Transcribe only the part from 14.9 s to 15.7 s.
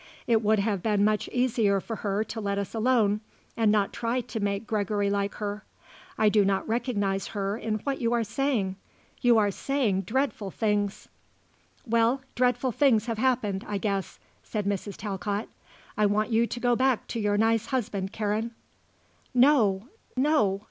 Talcott.